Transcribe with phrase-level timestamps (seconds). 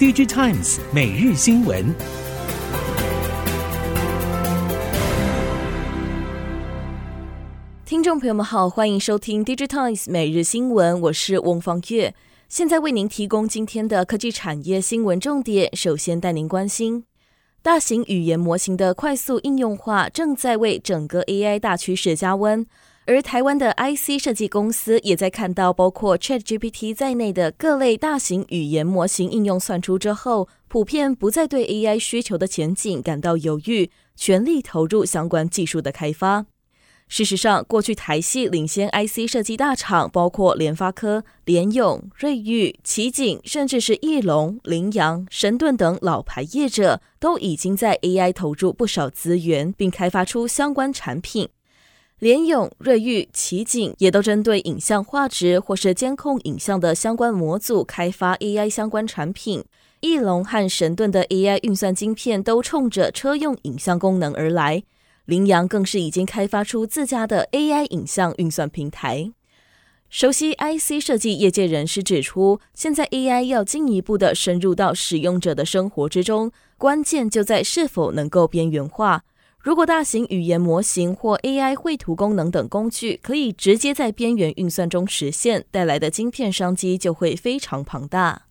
[0.00, 1.94] DigiTimes 每日新闻。
[7.84, 12.14] 听众朋友们好，欢迎收听 DigiTimes 每日新闻，我是翁方月，
[12.48, 15.68] 现在为您提供今天的科技产业新闻重点。
[15.76, 17.04] 首先带您关心，
[17.60, 22.66] 大型语言模型的快速应用化正在为整个 AI 大趋势加温。
[23.06, 36.46] 而台湾的 IC 设计公司也在看到包括 ChatGPT 在内的各类大型语言模型应用算出之后，普遍不再对 AI 需求的前景感到犹豫，全力投入相关技术的开发。
[37.08, 51.48] 事实上，过去台系领先 IC 设计大厂，包括联发科、联咏、瑞昱、奇景，甚至是翼龙、羚羊、神盾等老牌业者，都已经在 AI 投入不少资源，并开发出相关产品。
[52.20, 59.64] 联咏、瑞昱、奇景也都针对影像画质或是监控影像的相关模组开发 AI 相关产品。
[60.00, 64.82] 翼龙和神盾的 AI 运算晶片都冲着车用影像功能而来。
[65.24, 69.32] 羚羊更是已经开发出自家的 AI 影像运算平台。
[70.10, 79.24] 熟悉 IC 设计业界人士指出，现在 AI 要进一步的深入到使用者的生活之中，关键就在是否能够边缘化。
[79.62, 88.46] 如果大型语言模型或 AI 绘图功能等工具可以直接在边缘运算中实现，带来的晶片商机就会非常庞大。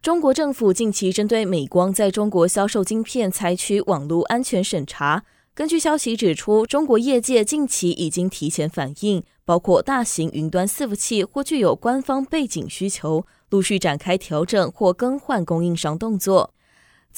[0.00, 5.24] 中国政府近期针对美光在中国销售晶片采取网络安全审查。
[5.54, 16.54] 根据消息指出，中国业界近期已经提前反应，包括大型云端伺服器或具有官方背景需求，陆续展开调整或更换供应商动作。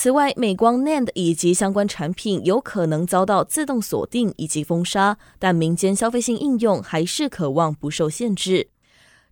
[0.01, 8.69] 此外，美光 NAND 以及相关产品有可能遭到自动锁定以及封杀，但民间消费性应用还是渴望不受限制。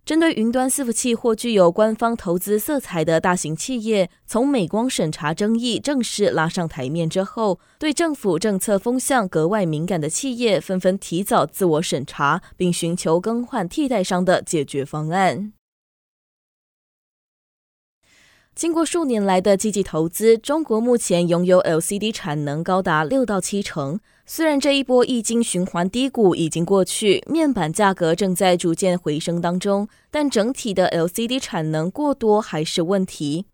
[0.03, 15.53] 针对云端伺服器或具有官方投资色彩的大型企业，从美光审查争议正式拉上台面之后，对政府政策风向格外敏感的企业纷纷提早自我审查，并寻求更换替代商的解决方案。
[18.57, 23.99] 经过数年来的积极投资，中国目前拥有 LCD 产能高达六到七成。
[24.25, 33.45] 虽然这一波液晶循环低谷已经过去，面板价格正在逐渐回升当中，但整体的 LCD 产能过多还是问题。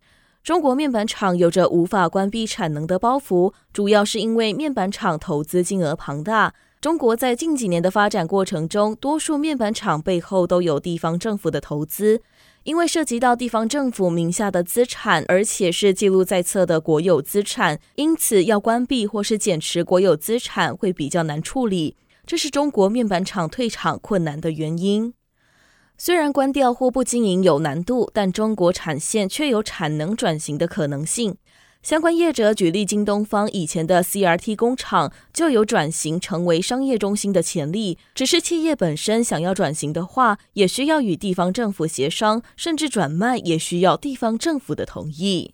[0.42, 6.54] 中国面板厂有着无法关闭产能的包袱，主要是因为面板厂投资金额庞大。
[6.80, 12.20] 中国在近几年的发展过程中，多数面板厂背后都有地方政府的投资。
[12.64, 21.94] 因为涉及到地方政府名下的资产，而且是记录在册的国有资产，因此要关闭或是减持国有资产会比较难处理，
[22.26, 25.12] 这是中国面板厂退场困难的原因。
[25.98, 31.36] 虽然关掉或不经营有难度，但中国产线却有产能转型的可能性。
[31.84, 37.98] 相关业者举例，京东方以前的 CRT 工厂就有转型成为商业中心的潜力。
[38.14, 45.52] 只是企业本身想要转型的话，也需要与地方政府协商，甚至转卖也需要地方政府的同意。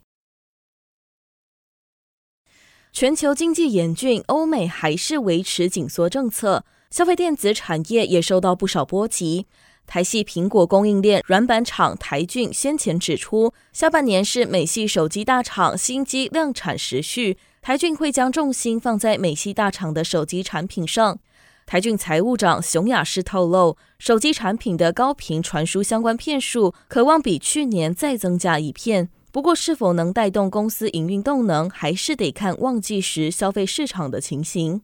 [2.93, 9.47] 全球经济严峻，欧美还是维持紧缩政策，消费电子产业也受到不少波及。
[9.87, 21.19] 台系苹果供应链软板厂台俊先前指出，下半年是美系手机大厂新机量产时序，台俊会将重心放在美系大厂的手机产品上。
[21.65, 29.09] 台俊财务长熊雅士透露，手机产品的高频传输相关片数，可望比去年再增加一片。
[29.31, 34.81] 不过，是否能带动公司营运动能，还是得看旺季时消费市场的情形。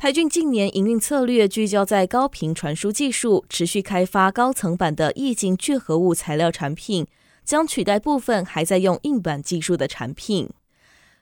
[0.00, 7.04] 台郡近年营运策略聚焦在高频传输技术，持续开发高层版的液晶聚合物材料产品，
[7.44, 10.48] 将取代部分还在用硬板技术的产品。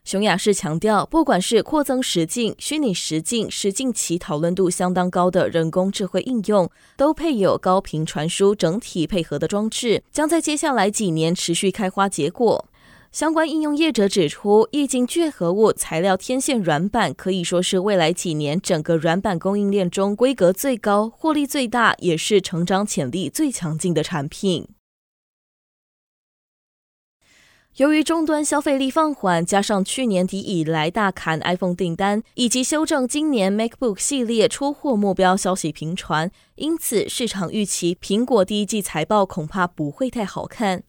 [0.04, 12.66] 熊雅士强调，不管是扩增实境、虚拟实境，是近期讨论度相当高的人工智慧应用，都配有高频传输整体配合的装置，将在接下来几年持续开花结果。
[13.16, 24.68] 相关应用业者指出，液晶聚合物材料天线软板可以说是未来几年整个软板供应链中规格最高、获利最大，也是成长潜力最强劲的产品。
[27.76, 40.82] 由于终端消费力放缓，加上去年底以来大砍 iPhone 订单，以及修正今年 MacBook 系列出货目标消息频传，因此市场预期苹果第一季财报恐怕不会太好看。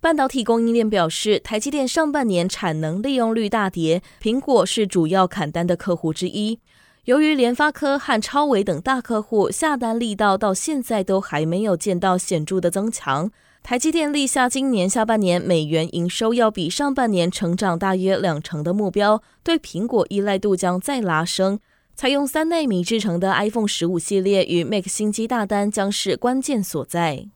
[0.00, 6.60] 半导体供应链表示，台积电上半年产能利用率大跌，苹果是主要砍单的客户之一。
[7.06, 13.28] 由于联发科和超微等大客户下单力道到现在都还没有见到显著的增强，
[13.64, 21.58] 台积电立下今年下半年美元营收要比上半年成长大约两成的目标，对苹果依赖度将再拉升。
[21.96, 27.26] 采用三纳米制成的 iPhone 十五系列与 Mac 新机大单将是关键所在。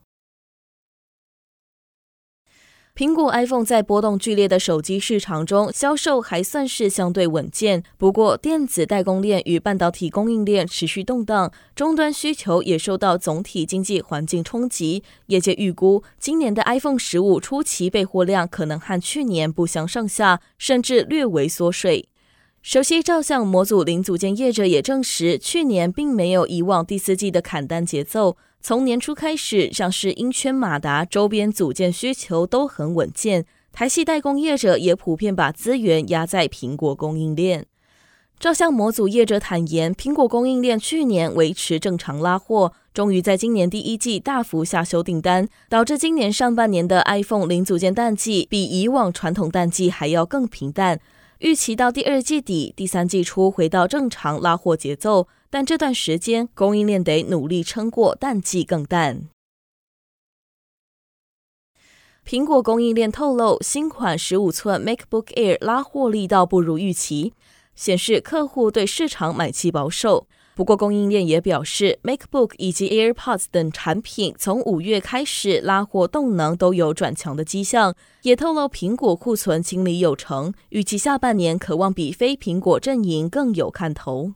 [3.03, 15.03] 苹果 iPhone 在波动剧烈的手机市场中销售还算是相对稳健，不过电子代工链与半导体供应链持续动荡，终端需求也受到总体经济环境冲击。
[15.27, 22.09] 业界预估，今年的 iPhone 十五初期备货量可能和去年不相上下，甚至略微缩水。
[22.63, 28.37] 熟悉照相模组零组件业者也证实，去年并没有以往第四季的砍单节奏。
[28.65, 33.45] 从年初开始，像是英圈、马达周边组件需求都很稳健。
[33.73, 37.67] 台系代工业者也普遍把资源压在苹果供应链。
[38.39, 51.01] 照相模组业者坦言，苹果供应链去年维持正常拉货，终于在今年第一季大幅下修订单，导致今年上半年的 iPhone 零组件淡季比以往传统淡季还要更平淡。
[51.43, 59.29] 预期到第二季底、第三季初回到正常拉货节奏，但这段时间供应链得努力撑过淡季更淡。
[62.25, 67.35] 苹果供应链透露，新款十五寸 MacBook Air 拉货力道不如预期，
[67.75, 70.29] 显示客户对市场买气保守。
[70.55, 84.33] 不过，供应链也表示，MacBook 以及 AirPods 等产品从五月开始拉货动能都有转强的迹象，也透露苹果库存清理有成，预计下半年可望比非苹果阵营更有看头。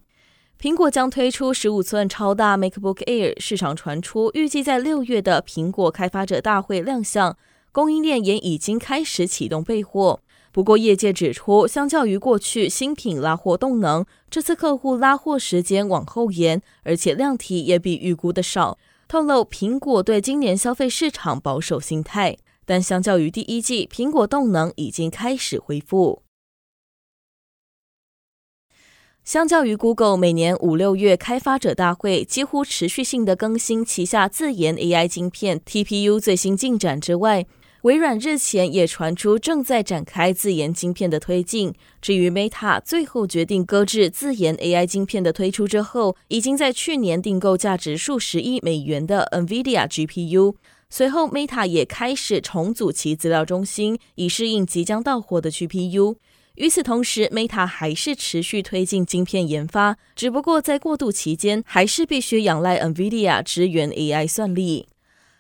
[0.59, 7.37] 苹果将推出十五寸超大 MacBook Air，市场传出预计在六月的苹果开发者大会亮相，
[7.73, 10.21] 供应链也已经开始启动备货。
[10.57, 18.79] 不过，业界指出，相较于过去新品拉货动能，这次客户拉货时间往后延，而且量体也比预估的少。
[19.07, 26.23] 透露苹果对今年消费市场保守心态，但相较于第一季，苹果动能已经开始恢复。
[29.23, 37.45] 相较于 Google 每年五六月开发者大会几乎持续性的更新旗下自研 AI 晶片 TPU 最新进展之外，
[37.87, 41.73] 微软日前也传出正在展开自研晶片的推进。
[42.03, 50.57] 至于 Meta 最后决定搁置自研 AI 晶片的推出之后，已经在去年订购价值数十亿美元的 NVIDIA GPU。
[50.91, 56.17] 随后，Meta 也开始重组其资料中心，以适应即将到货的 GPU。
[56.57, 64.89] 与此同时，Meta 还是持续推进晶片研发，只不过在过渡期间，还是必须仰赖 NVIDIA 支援 AI 算力。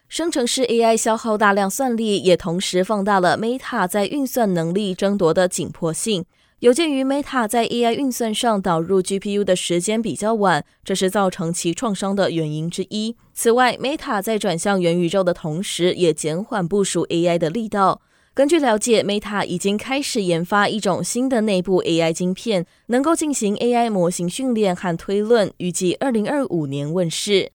[0.08, 6.24] 生成式 AI 消耗大量算力，也同时放大了 Meta 在运算能力争夺的紧迫性。
[6.60, 13.16] 有鉴于 Meta 在 AI 运算上导入 GPU 的时间比较晚，这是造成其创伤的原因之一。
[13.34, 18.00] 此外，Meta 在转向元宇宙的同时，也减缓部署 AI 的力道。
[18.32, 27.50] 根据了解，Meta 已经开始研发一种新的内部 AI 晶片，能够进行 AI 模型训练和推论，预计二零二五年问世。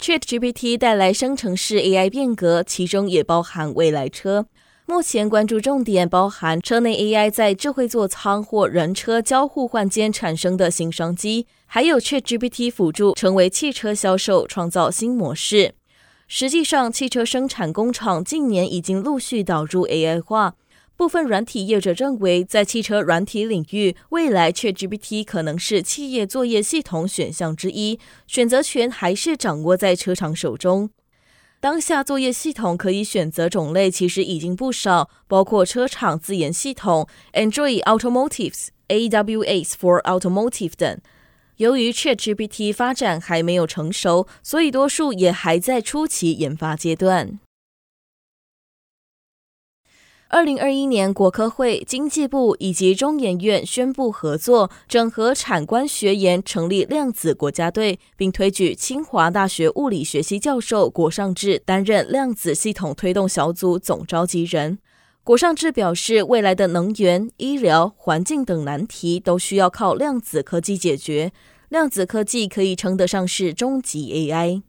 [0.00, 4.46] ChatGPT 带来生成式 AI 变革，其中也包含未来车。
[4.86, 15.74] 目前关注重点包含车内 AI 在智慧座舱或人车交互换间产生的新商机，还有 ChatGPT 辅助成为汽车销售创造新模式。
[16.28, 20.54] 实际上，汽车生产工厂近年已经陆续导入 AI 化。
[20.96, 30.90] 部分软体业者认为，在汽车软体领域，未来 ChatGPT 可能是企业作业系统选项之一，选择权还是掌握在车厂手中。
[31.60, 41.00] 当下作业系统可以选择种类其实已经不少，包括车厂自研系统、Android Automotives、AWS for Automotive 等。
[41.56, 47.40] 由于 ChatGPT 发展还没有成熟，所以多数也还在初期研发阶段。
[50.28, 64.78] 二零二一年，国科会、经济部以及中研院宣布合作，整合产官学研，成立量子国家队，并推举清华大学物理学系教授郭尚志担任量子系统推动小组总召集人。
[65.22, 71.32] 郭尚志表示，未来的能源、医疗、环境等难题都需要靠量子科技解决，
[71.68, 74.62] 量子科技可以称得上是终极 AI。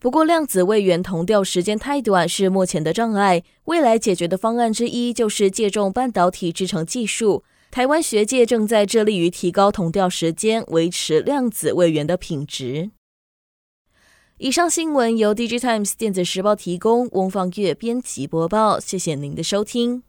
[0.00, 3.42] 不过，量子位元同调时间太短是目前的障碍。
[3.66, 7.44] 未来解决的方案之一就是借重半导体制成技术。
[7.70, 12.90] 台湾学界正在致力于提高同调时间，维持量子位元的品质。
[14.38, 18.80] 以上新闻由 DigiTimes 电子时报提供，翁方月编辑播报。
[18.80, 20.02] 谢谢您的收听。